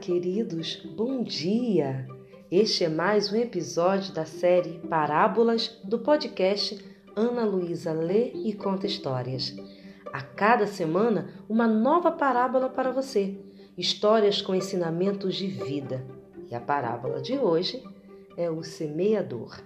[0.00, 2.06] queridos, bom dia!
[2.50, 6.82] Este é mais um episódio da série Parábolas do podcast
[7.14, 9.54] Ana Luísa Lê e Conta Histórias.
[10.10, 13.38] A cada semana, uma nova parábola para você,
[13.76, 16.02] histórias com ensinamentos de vida.
[16.50, 17.84] E a parábola de hoje
[18.38, 19.62] é o semeador.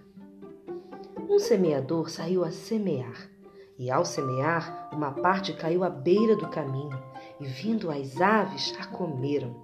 [1.31, 3.31] Um semeador saiu a semear,
[3.79, 7.01] e ao semear, uma parte caiu à beira do caminho,
[7.39, 9.64] e vindo as aves a comeram.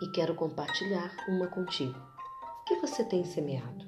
[0.00, 1.98] e quero compartilhar uma contigo.
[2.60, 3.86] O que você tem semeado?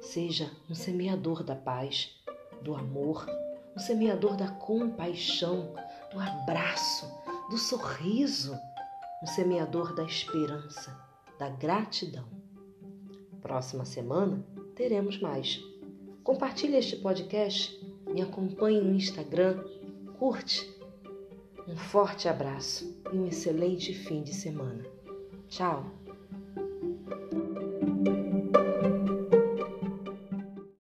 [0.00, 2.14] Seja um semeador da paz,
[2.62, 3.26] do amor,
[3.74, 5.74] um semeador da compaixão,
[6.12, 7.10] do abraço,
[7.50, 8.58] do sorriso,
[9.22, 10.96] um semeador da esperança,
[11.38, 12.26] da gratidão.
[13.40, 14.44] Próxima semana
[14.76, 15.60] teremos mais.
[16.22, 19.62] Compartilhe este podcast, me acompanhe no Instagram,
[20.18, 20.72] curte.
[21.66, 24.84] Um forte abraço e um excelente fim de semana.
[25.54, 25.84] Tchau!